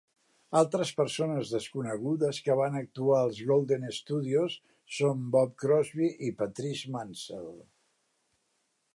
Altres 0.59 0.91
persones 0.99 1.49
desconegudes 1.55 2.39
que 2.47 2.55
van 2.59 2.77
actuar 2.79 3.19
als 3.25 3.41
Golden 3.51 3.85
Studios 3.97 4.55
són 4.99 5.21
Bob 5.35 5.53
Crosby 5.65 6.09
i 6.29 6.31
Patrice 6.41 6.95
Munsel. 6.97 7.53